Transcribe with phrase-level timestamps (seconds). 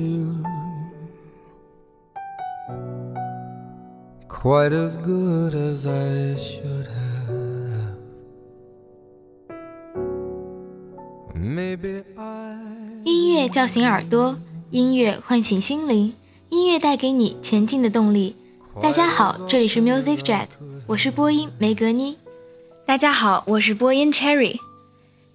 [0.00, 0.42] You
[4.28, 7.98] quite as good as I should have.
[11.34, 12.56] Maybe I
[13.04, 14.38] 音乐叫醒耳朵，
[14.70, 16.14] 音乐唤醒心灵，
[16.48, 18.36] 音乐带给你前进的动力。
[18.82, 20.46] 大家好，这里是 Music Jet，
[20.86, 22.16] 我是播音梅格妮。
[22.86, 24.58] 大家好，我是播音 Cherry。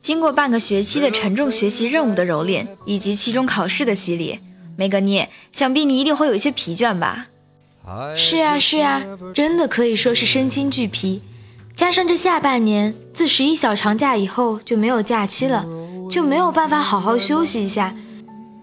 [0.01, 4.39] 经过半个学期的沉重学习任务的蹂躏，以及期中考试的洗礼，
[4.75, 7.27] 梅格涅，想必你一定会有一些疲倦吧？
[8.15, 11.21] 是啊，是啊，真的可以说是身心俱疲。
[11.75, 15.65] 加上这下半年自十一小长假以后就没有假期了，
[16.09, 17.95] 就没有办法好好休息一下，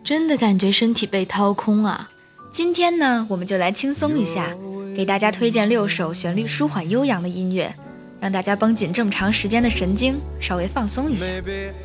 [0.02, 2.10] 真的感觉身体被掏空啊！
[2.50, 4.56] 今天呢，我们就来轻松一下，
[4.96, 7.74] 给大家推荐六首旋律舒缓悠扬的音乐。
[8.20, 11.26] 让大家绷紧这么长时间的神经，稍微放松一下。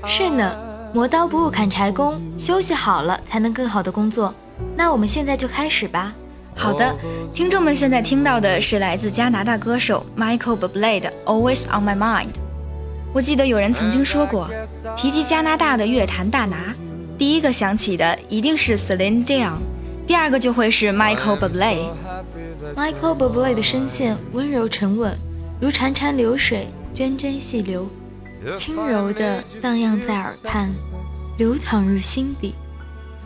[0.06, 0.56] 是呢，
[0.98, 4.34] 磨刀不误砍柴工，休息好了才能更好的工作。
[4.76, 6.12] 那我们现在就开始吧。
[6.56, 6.92] 好的，
[7.36, 12.26] 听众们现在听到的是来自加拿大歌手 Michael Bublé 的《Always on My Mind》。
[13.14, 14.50] 我记得有人曾经说过，
[14.98, 16.74] 提及加拿大的乐坛大拿，
[17.16, 19.60] 第一个想起的一定是 Celine Dion，
[20.08, 21.90] 第二个就会是 Michael Bublé。
[22.76, 25.16] Michael Bublé 的声线温柔沉稳。
[25.62, 27.88] 如潺潺流水，涓涓细流，
[28.56, 30.70] 轻柔地荡漾在耳畔，
[31.38, 32.54] 流淌入心底。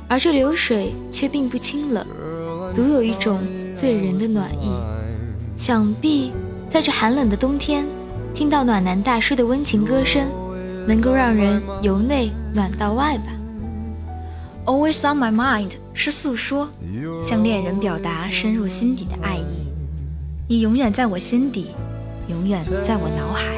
[0.07, 2.05] 而这流水却并不清冷，
[2.75, 3.39] 独有一种
[3.75, 4.71] 醉人的暖意。
[5.55, 6.31] 想必
[6.69, 7.85] 在这寒冷的冬天，
[8.33, 10.29] 听到暖男大叔的温情歌声，
[10.87, 13.25] 能够让人由内暖到外吧。
[14.65, 16.69] Always on my mind 是诉说，
[17.21, 19.67] 向恋人表达深入心底的爱意。
[20.47, 21.71] 你永远在我心底。
[22.27, 23.57] 永远在我脑海，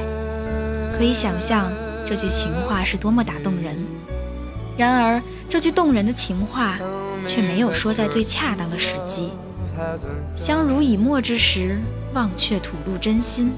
[0.97, 1.71] 可以想象
[2.05, 3.75] 这句情话是多么打动人。
[4.77, 6.79] 然而，这句动人的情话
[7.27, 9.29] 却没有说在最恰当的时机。
[10.35, 11.79] 相濡以沫之时，
[12.13, 13.49] 忘却吐露真心；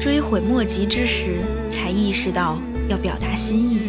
[0.00, 1.36] 追悔莫及之时，
[1.70, 2.58] 才意识到
[2.88, 3.80] 要表达心意。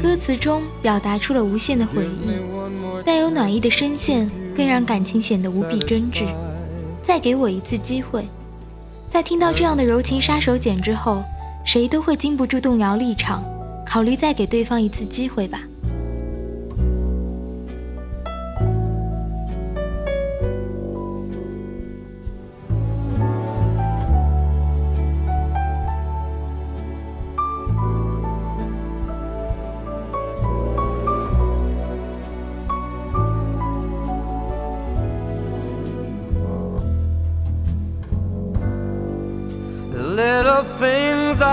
[0.00, 2.32] 歌词中表达出了无限的回忆，
[3.04, 6.26] 带有暖意的声线更让感情显得无比真挚。
[7.04, 8.26] 再给我一次机会。
[9.10, 11.22] 在听到这样的柔情杀手锏之后，
[11.64, 13.42] 谁都会经不住动摇立场，
[13.86, 15.60] 考虑再给对方一次机会吧。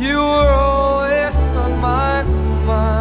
[0.00, 2.22] You were always on my
[2.64, 2.99] mind.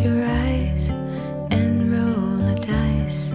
[0.00, 0.88] Your eyes
[1.50, 3.34] and roll the dice.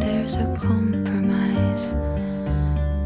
[0.00, 1.94] There's a compromise.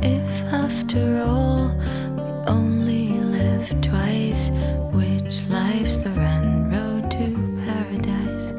[0.00, 1.69] If after all,
[2.17, 4.50] we only live twice,
[4.91, 7.26] which life's the road to
[7.67, 8.53] paradise?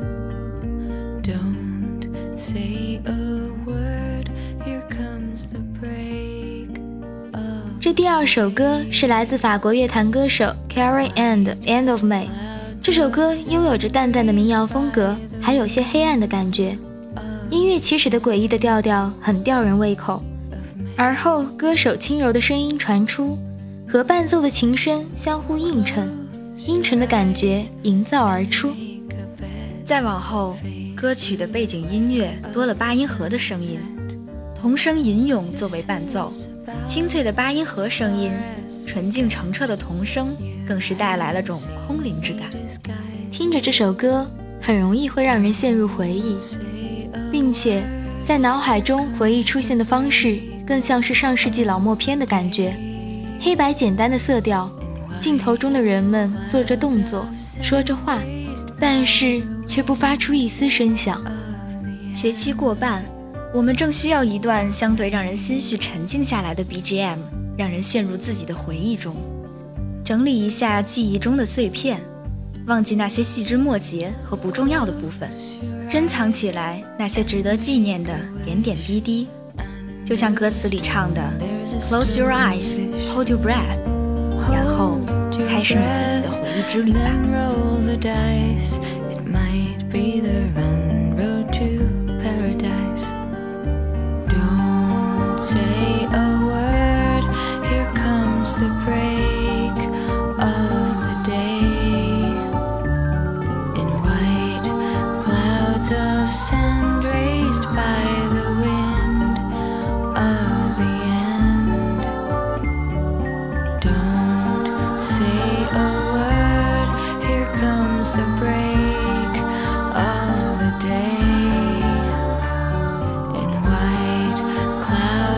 [1.27, 4.29] Don't say a word,
[4.63, 6.79] here comes the break.
[7.81, 12.42] 这第二首歌是来自法国乐坛歌手 Carrie and End of May。
[12.83, 16.77] 这首歌拥有着淡淡的民谣风格，还有些黑暗的感觉。
[17.49, 20.21] 音乐起始的诡异的调调很吊人胃口，
[20.97, 23.37] 而后歌手轻柔的声音传出，
[23.87, 26.11] 和伴奏的琴声相互映衬，
[26.57, 28.73] 阴沉的感觉营造而出。
[29.85, 30.57] 再往后，
[30.93, 33.79] 歌曲的背景音乐多了八音盒的声音，
[34.59, 36.33] 童声吟咏作为伴奏，
[36.85, 38.33] 清脆的八音盒声音。
[38.93, 40.37] 纯净澄澈的童声，
[40.67, 42.43] 更是带来了种空灵之感。
[43.31, 44.29] 听着这首歌，
[44.61, 46.37] 很容易会让人陷入回忆，
[47.31, 47.81] 并且
[48.23, 52.77] 在脑海中回忆出现的方式，更像是上世纪老默片的感觉。
[53.41, 54.71] 黑白简单的色调，
[55.19, 57.25] 镜头中的人们做着动作，
[57.63, 58.19] 说着话，
[58.79, 61.19] 但是却不发出一丝声响。
[62.13, 63.03] 学期过半，
[63.55, 67.17] 我们正需要一段相对让人心绪沉静下来的 BGM。
[67.57, 69.15] 让人陷入自己的回忆中，
[70.03, 72.01] 整理一下记忆中的碎片，
[72.67, 75.29] 忘记那些细枝末节和不重要的部分，
[75.89, 78.13] 珍藏起来那些值得纪念的
[78.43, 79.27] 点点滴滴。
[80.05, 81.21] 就像歌词里唱的
[81.89, 82.81] ：“Close your eyes,
[83.13, 83.77] hold your breath，
[84.51, 84.99] 然后
[85.47, 86.99] 开始你自己的回忆之旅吧。”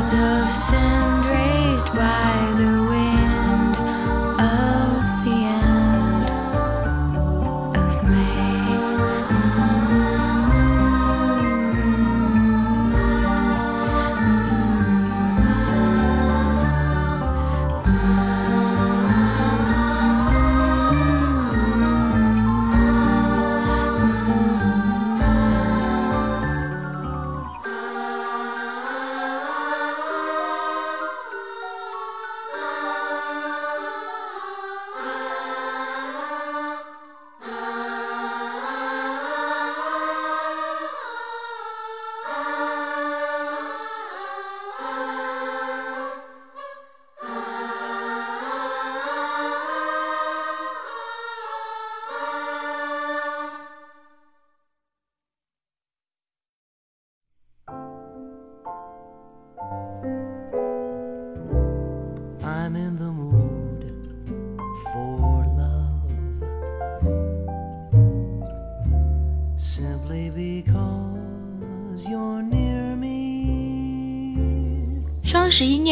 [0.05, 2.74] clouds of sand raised by the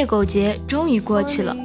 [0.05, 1.55] 狗节终于过去了，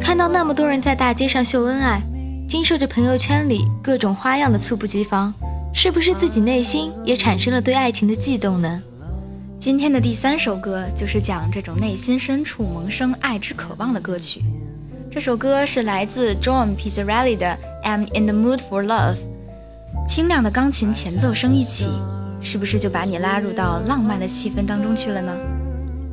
[0.00, 2.02] 看到那么多人在大街上秀恩爱，
[2.48, 5.32] 经受着朋友圈里各种花样的猝不及防，
[5.72, 8.82] 是不是自己内心也产生了对爱情的悸动呢？
[9.58, 14.42] 今天的第三首歌就是讲这种内心深处萌生爱之渴望的歌曲。
[15.10, 19.14] 这首歌是来自 John Pizzarelli 的《I'm in the Mood for Love》，
[20.08, 21.88] 清亮的钢琴前奏声一起。
[22.42, 25.32] 是不是就把你拉入到浪漫的气氛当中去了呢？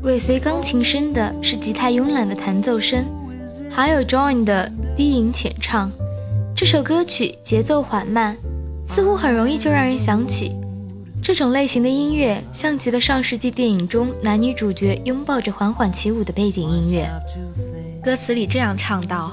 [0.04, 3.06] 尾随钢琴声的是吉他慵懒的弹奏声，
[3.70, 5.92] 还有 John 的低吟浅唱。
[6.56, 8.36] 这首歌曲节奏缓慢，
[8.88, 10.56] 似乎很容易就让人想起
[11.22, 17.08] 这种类型的音乐，像极了上世纪电影中男女主角拥抱着缓缓起舞的背景音乐。
[18.04, 19.32] 歌词里这样唱道：“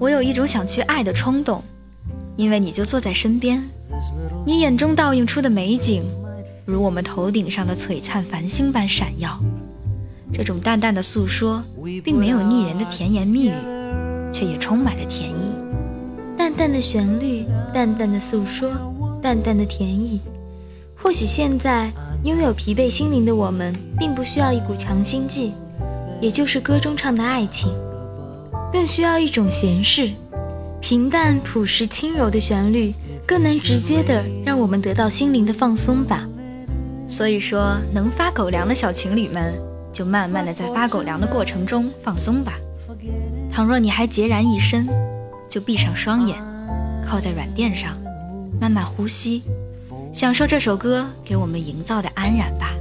[0.00, 1.62] 我有一种想去爱的冲动，
[2.36, 3.62] 因为你就坐在身边。”
[4.46, 6.02] 你眼中倒映出的美景，
[6.64, 9.38] 如我们头顶上的璀璨繁星般闪耀。
[10.32, 11.62] 这种淡淡的诉说，
[12.02, 13.52] 并没有腻人的甜言蜜语，
[14.32, 15.54] 却也充满着甜意。
[16.38, 18.70] 淡淡的旋律，淡淡的诉说，
[19.22, 20.20] 淡淡的甜意。
[20.96, 21.92] 或许现在
[22.24, 25.52] 拥有疲惫心灵的我们，并不需要一股强心剂，
[26.20, 27.72] 也就是歌中唱的爱情，
[28.72, 30.12] 更需要一种闲适、
[30.80, 32.94] 平淡、朴实、轻柔的旋律。
[33.24, 36.28] 更能直接的让我们得到心灵的放松吧。
[37.06, 39.54] 所以说，能发狗粮的小情侣们，
[39.92, 42.54] 就慢慢的在发狗粮的过程中放松吧。
[43.52, 44.88] 倘若你还孑然一身，
[45.48, 46.36] 就闭上双眼，
[47.06, 47.96] 靠在软垫上，
[48.60, 49.42] 慢慢呼吸，
[50.12, 52.72] 享受这首歌给我们营造的安然吧。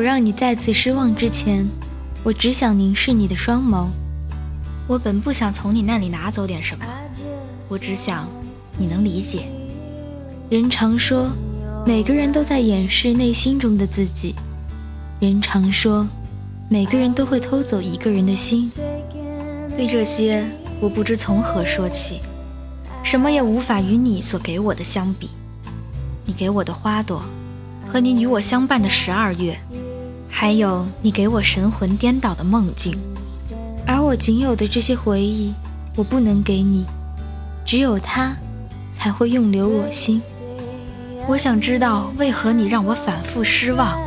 [0.00, 1.68] 我让你再次失望之前，
[2.22, 3.86] 我只想凝视你的双眸。
[4.88, 6.86] 我本不想从你那里拿走点什么，
[7.68, 8.26] 我只想
[8.78, 9.44] 你能理解。
[10.48, 11.28] 人常说，
[11.86, 14.34] 每个人都在掩饰内心中的自己。
[15.20, 16.08] 人常说，
[16.70, 18.72] 每个人都会偷走一个人的心。
[19.76, 20.48] 对这些，
[20.80, 22.20] 我不知从何说起，
[23.02, 25.28] 什么也无法与你所给我的相比。
[26.24, 27.22] 你给我的花朵，
[27.86, 29.60] 和你与我相伴的十二月，
[30.40, 32.98] 还有你给我神魂颠倒的梦境，
[33.86, 35.52] 而我仅有的这些回忆，
[35.94, 36.86] 我不能给你，
[37.62, 38.34] 只有它，
[38.94, 40.18] 才会永留我心。
[41.28, 44.00] 我想知道为何你让我反复失望，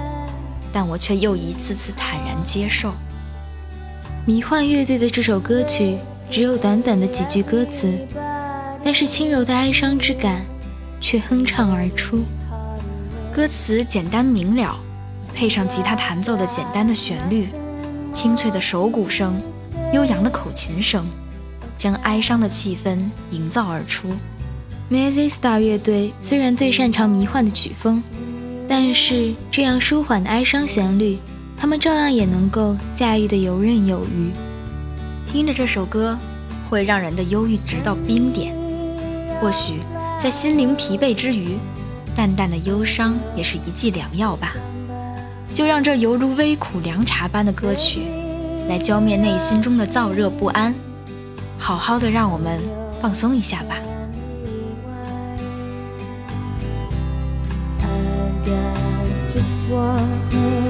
[0.71, 2.91] 但我却又一次次坦然接受。
[4.25, 5.99] 迷幻乐队的这首歌曲
[6.31, 7.93] 只有短短的几句歌词，
[8.83, 10.41] 但是轻柔的哀伤之感
[10.99, 12.23] 却哼唱而出。
[13.31, 14.75] 歌词简单明了，
[15.33, 17.49] 配上吉他弹奏的简单的旋律，
[18.11, 19.41] 清脆的手鼓声，
[19.93, 21.05] 悠扬的口琴声，
[21.77, 22.99] 将哀伤的气氛
[23.31, 24.09] 营造而出。
[24.91, 28.03] Mazzy Star 乐队虽然最擅长迷幻的曲风，
[28.67, 31.17] 但是这样舒缓的哀伤旋律，
[31.57, 34.31] 他们照样也能够驾驭得游刃有余。
[35.25, 36.15] 听着这首歌，
[36.69, 38.53] 会让人的忧郁直到冰点。
[39.41, 39.79] 或许
[40.19, 41.57] 在心灵疲惫之余，
[42.15, 44.53] 淡淡的忧伤也是一剂良药吧。
[45.53, 48.01] 就让这犹如微苦凉茶般的歌曲，
[48.67, 50.73] 来浇灭内心中的燥热不安，
[51.59, 52.59] 好好的让我们
[52.99, 53.75] 放松一下吧。
[57.81, 58.75] I've got
[59.31, 60.62] just one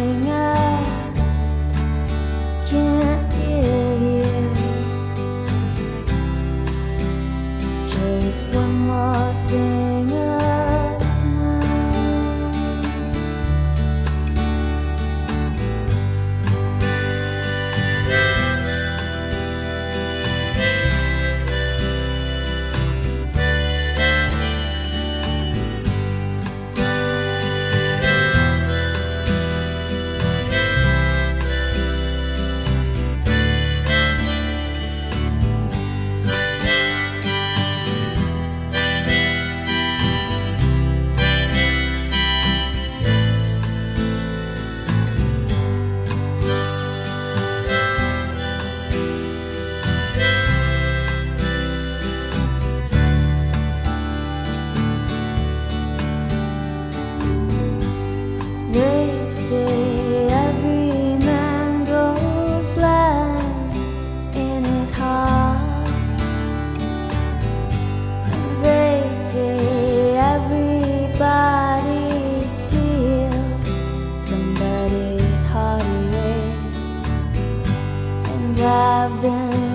[79.21, 79.72] them.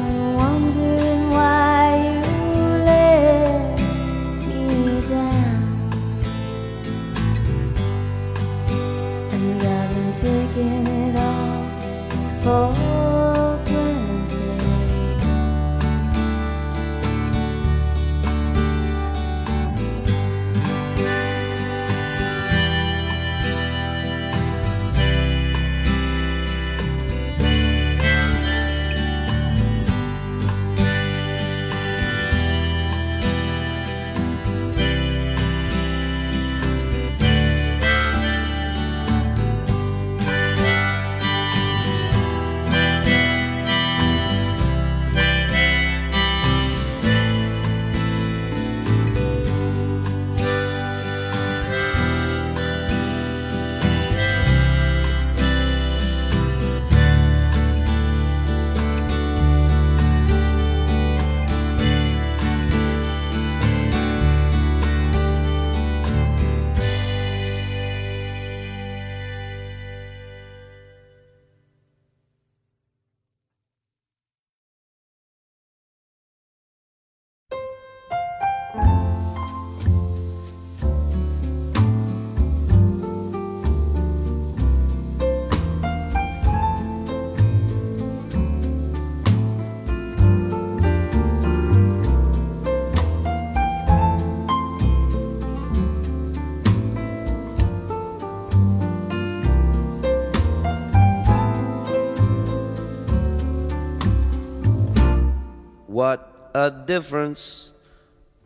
[106.58, 107.68] A difference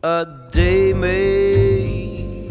[0.03, 2.47] a day made.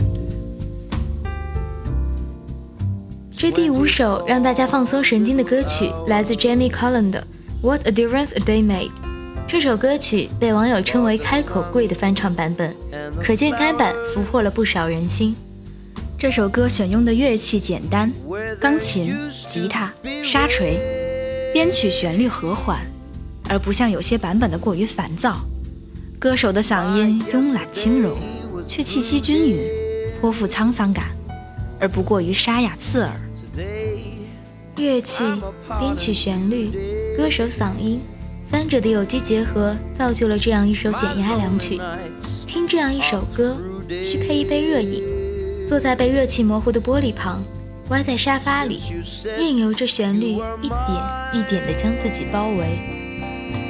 [3.30, 7.20] 这第五首让大家放松神经的歌曲来自 Jamie Collin 的
[7.64, 8.90] 《What a Difference a Day Made》。
[9.46, 12.74] 这首歌曲被网友称为“开口跪”的翻唱版本，
[13.22, 15.36] 可见该版俘获了不少人心。
[16.18, 18.12] 这首歌选用的乐器简单，
[18.60, 19.14] 钢琴、
[19.46, 19.92] 吉他、
[20.24, 20.80] 沙锤，
[21.52, 22.84] 编曲旋律和缓，
[23.48, 25.40] 而不像有些版本的过于烦躁。
[26.22, 28.16] 歌手的嗓音慵懒轻柔，
[28.68, 29.66] 却气息均匀，
[30.20, 31.06] 颇富沧桑感，
[31.80, 33.12] 而不过于沙哑刺耳。
[34.76, 35.24] 乐器、
[35.80, 36.70] 编曲、旋律、
[37.16, 38.00] 歌手嗓音
[38.48, 41.80] 三者的有机结合，造就了这样一首减压良曲。
[42.46, 43.56] 听这样一首歌，
[44.00, 45.02] 需配一杯热饮，
[45.68, 47.42] 坐在被热气模糊的玻璃旁，
[47.88, 48.78] 歪在沙发里，
[49.24, 50.80] 任由这旋律一点
[51.34, 52.78] 一点地将自己包围。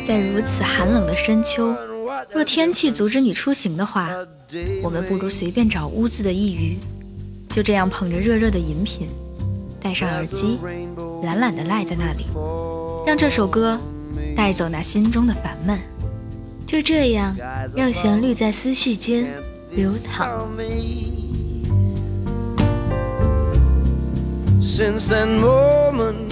[0.04, 1.74] 在如此寒冷的深秋，
[2.30, 4.10] 若天气阻止你出行的话，
[4.82, 6.78] 我们不如随便找屋子的一隅，
[7.48, 9.08] 就这样捧着热热的饮品。
[9.80, 10.58] 戴上耳机，
[11.24, 12.26] 懒懒地赖在那里，
[13.04, 13.80] 让这首歌
[14.36, 15.78] 带走那心中的烦闷。
[16.66, 17.36] 就这样，
[17.74, 19.28] 让旋律在思绪间
[19.72, 20.48] 流淌。
[24.62, 26.31] Since that moment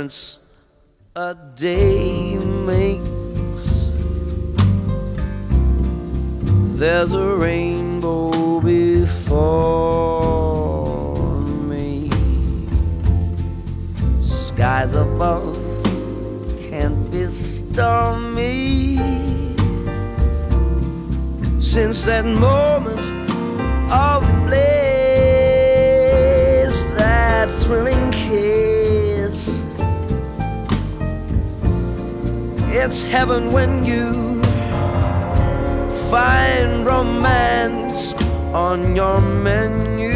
[0.00, 0.38] Difference
[1.14, 3.02] a day makes.
[6.78, 9.90] There's a rainbow before
[11.68, 12.08] me.
[14.22, 15.58] Skies above
[16.70, 18.96] can't be stormy.
[21.60, 23.00] Since that moment
[23.92, 24.64] of bliss,
[26.96, 28.59] that thrilling kiss.
[32.72, 34.40] It's heaven when you
[36.08, 38.14] find romance
[38.54, 40.14] on your menu.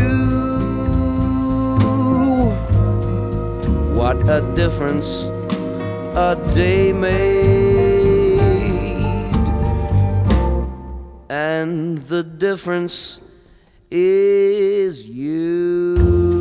[3.99, 5.25] What a difference
[6.15, 8.39] a day made.
[11.29, 13.19] And the difference
[13.91, 16.34] is you.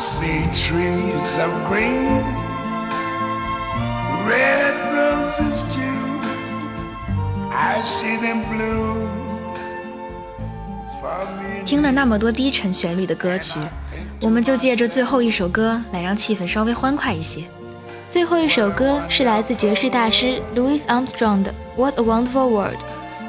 [0.00, 2.24] See trees of green,
[4.26, 5.82] red roses too.
[7.52, 9.10] I see them bloom
[11.66, 13.60] 听了那么多低沉旋律的歌曲，
[14.22, 17.44] 我们就借着最后一首歌来让气氛稍微欢快一些。
[18.08, 22.76] 最后一首歌是来自爵士大师 Louis Armstrong 的《What a Wonderful World》。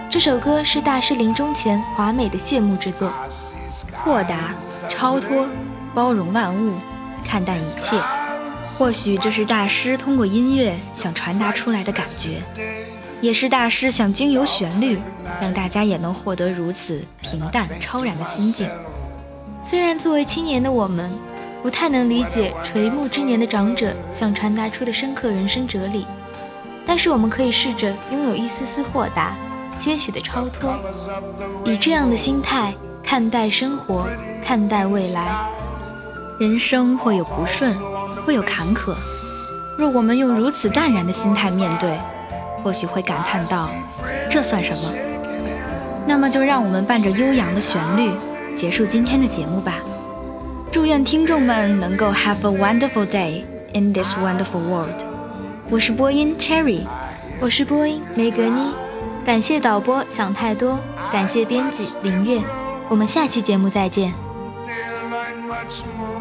[0.09, 3.11] 这首歌是大师临终前华美的谢幕之作，
[4.03, 4.53] 豁达、
[4.89, 5.47] 超脱、
[5.93, 6.73] 包容万物、
[7.23, 7.99] 看淡一切。
[8.77, 12.41] 或许这是大师通过音乐想传达出来的感觉，
[13.19, 14.99] 也是大师想经由旋律
[15.39, 18.67] 让大家也能获得如此平淡超然的心境。
[19.63, 21.11] 虽然作为青年的我们，
[21.61, 26.07] 不太能理解垂暮之年的长者想传达出的深刻人生哲理，
[26.83, 29.35] 但是我们可以试着拥有一丝丝豁达、
[29.77, 30.75] 些许的超脱，
[31.65, 32.73] 以这样的心态
[33.03, 34.07] 看待生活，
[34.43, 35.47] 看待未来。
[36.41, 37.71] 人生会有不顺，
[38.25, 38.95] 会有坎坷，
[39.77, 41.99] 若我们用如此淡然的心态面对，
[42.63, 43.69] 或许会感叹到：
[44.27, 44.91] 这算什么？
[46.07, 48.11] 那么就让我们伴着悠扬的旋律
[48.55, 49.75] 结束今天的节目吧。
[50.71, 53.43] 祝愿听众们能够 have a wonderful day
[53.75, 55.05] in this wonderful world。
[55.69, 56.87] 我是播音 Cherry，
[57.39, 58.73] 我是播音梅格妮。
[59.23, 60.79] 感谢导播想太多，
[61.11, 62.41] 感谢编辑林月。
[62.89, 64.11] 我们下期节目再见。
[65.51, 66.20] much more